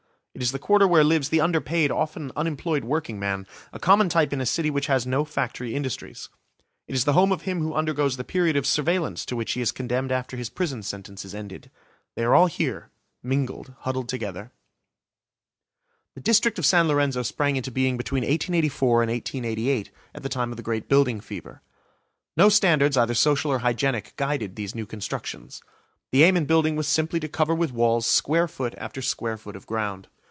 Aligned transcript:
It 0.33 0.41
is 0.41 0.53
the 0.53 0.59
Quarter 0.59 0.87
where 0.87 1.03
lives 1.03 1.27
the 1.27 1.41
underpaid, 1.41 1.91
often 1.91 2.31
unemployed 2.37 2.85
workingman, 2.85 3.45
a 3.73 3.79
common 3.79 4.07
type 4.07 4.31
in 4.31 4.39
a 4.39 4.45
city 4.45 4.69
which 4.69 4.87
has 4.87 5.05
no 5.05 5.25
factory 5.25 5.75
industries. 5.75 6.29
It 6.87 6.95
is 6.95 7.03
the 7.03 7.13
home 7.13 7.33
of 7.33 7.41
him 7.41 7.59
who 7.59 7.73
undergoes 7.75 8.15
the 8.15 8.23
period 8.23 8.55
of 8.55 8.65
surveillance 8.65 9.25
to 9.25 9.35
which 9.35 9.51
he 9.53 9.61
is 9.61 9.73
condemned 9.73 10.11
after 10.11 10.37
his 10.37 10.49
prison 10.49 10.83
sentence 10.83 11.25
is 11.25 11.35
ended. 11.35 11.69
They 12.15 12.23
are 12.23 12.33
all 12.33 12.47
here, 12.47 12.89
mingled, 13.21 13.73
huddled 13.79 14.07
together. 14.07 14.51
The 16.15 16.21
district 16.21 16.57
of 16.57 16.65
San 16.65 16.87
Lorenzo 16.87 17.23
sprang 17.23 17.57
into 17.57 17.69
being 17.69 17.97
between 17.97 18.23
1884 18.23 19.03
and 19.03 19.11
1888 19.11 19.91
at 20.15 20.23
the 20.23 20.29
time 20.29 20.51
of 20.51 20.57
the 20.57 20.63
great 20.63 20.87
building 20.87 21.19
fever. 21.19 21.61
No 22.37 22.47
standards 22.47 22.95
either 22.95 23.13
social 23.13 23.51
or 23.51 23.59
hygienic 23.59 24.13
guided 24.15 24.55
these 24.55 24.73
new 24.73 24.85
constructions. 24.85 25.61
The 26.11 26.23
aim 26.23 26.37
in 26.37 26.45
building 26.45 26.77
was 26.77 26.87
simply 26.87 27.19
to 27.19 27.27
cover 27.27 27.53
with 27.53 27.73
walls 27.73 28.07
square 28.07 28.47
foot 28.47 28.73
after 28.77 29.01
square 29.01 29.37
foot 29.37 29.57
of 29.57 29.67
ground. 29.67 30.07